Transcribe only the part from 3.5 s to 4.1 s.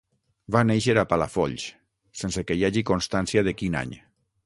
de quin any.